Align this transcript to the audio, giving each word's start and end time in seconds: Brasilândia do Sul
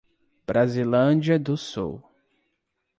Brasilândia 0.47 1.37
do 1.37 1.55
Sul 1.55 2.01